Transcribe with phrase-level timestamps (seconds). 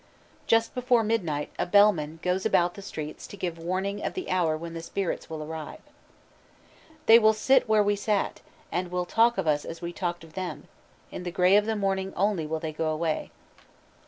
[0.47, 4.31] Just before midnight a bell man goes about the streets to give warning of the
[4.31, 5.81] hour when the spirits will arrive.
[7.05, 8.41] "They will sit where we sat,
[8.71, 10.67] and will talk of us as we talked of them:
[11.11, 13.29] in the gray of the morning only will they go away."